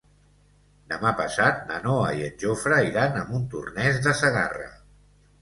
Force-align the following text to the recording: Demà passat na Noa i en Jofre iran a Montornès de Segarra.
Demà 0.93 1.11
passat 1.19 1.61
na 1.71 1.77
Noa 1.83 2.07
i 2.21 2.23
en 2.29 2.41
Jofre 2.45 2.81
iran 2.87 3.21
a 3.21 3.27
Montornès 3.29 4.03
de 4.09 4.17
Segarra. 4.25 4.69